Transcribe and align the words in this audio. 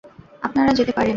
আপনারা 0.41 0.71
যেতে 0.73 0.91
পারেন। 0.91 1.09